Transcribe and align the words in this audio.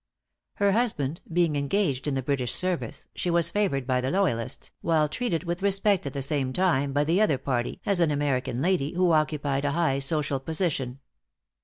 Her 0.55 0.71
husband 0.71 1.21
being 1.31 1.55
engaged 1.55 2.07
in 2.07 2.15
the 2.15 2.23
British 2.23 2.53
service, 2.53 3.05
she 3.13 3.29
was 3.29 3.51
favored 3.51 3.85
by 3.85 4.01
the 4.01 4.09
loyalists, 4.09 4.71
while 4.81 5.07
treated 5.07 5.43
with 5.43 5.61
respect 5.61 6.07
at 6.07 6.13
the 6.13 6.23
same 6.23 6.51
time 6.53 6.91
by 6.91 7.03
the 7.03 7.21
other 7.21 7.37
party 7.37 7.79
as 7.85 7.99
an 7.99 8.09
American 8.09 8.63
lady 8.63 8.93
who 8.95 9.11
occupied 9.11 9.63
a 9.63 9.73
high 9.73 9.99
social 9.99 10.39
position. 10.39 11.01